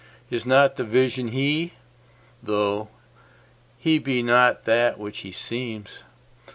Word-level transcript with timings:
Is 0.31 0.47
not 0.47 0.77
the 0.77 0.83
Vision 0.83 1.27
He? 1.27 1.73
tho' 2.41 2.87
He 3.77 3.99
be 3.99 4.23
not 4.23 4.63
that 4.63 4.97
which 4.97 5.19
He 5.19 5.31
seems? 5.31 5.99